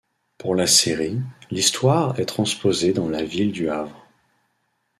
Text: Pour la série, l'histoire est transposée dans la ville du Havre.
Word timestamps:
Pour 0.39 0.55
la 0.55 0.65
série, 0.65 1.19
l'histoire 1.51 2.19
est 2.19 2.25
transposée 2.25 2.91
dans 2.91 3.07
la 3.07 3.21
ville 3.21 3.51
du 3.51 3.69
Havre. 3.69 4.07